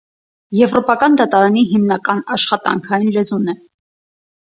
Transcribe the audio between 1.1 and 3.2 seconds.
դատարանի հիմնական աշխատանքային